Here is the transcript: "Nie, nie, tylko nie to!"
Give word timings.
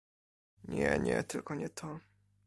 "Nie, 0.63 0.99
nie, 0.99 1.23
tylko 1.23 1.55
nie 1.55 1.69
to!" 1.69 1.99